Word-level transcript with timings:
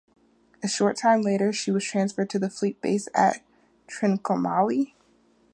A 0.63 0.67
short 0.67 0.97
time 0.97 1.21
later, 1.21 1.53
she 1.53 1.69
was 1.69 1.85
transferred 1.85 2.27
to 2.31 2.39
the 2.39 2.49
fleet 2.49 2.81
base 2.81 3.07
at 3.13 3.43
Trincomalee. 3.87 4.95